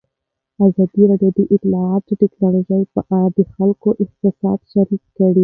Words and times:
ازادي 0.67 1.03
راډیو 1.11 1.29
د 1.37 1.39
اطلاعاتی 1.55 2.13
تکنالوژي 2.23 2.81
په 2.93 3.01
اړه 3.17 3.29
د 3.37 3.39
خلکو 3.53 3.89
احساسات 4.03 4.59
شریک 4.71 5.03
کړي. 5.17 5.39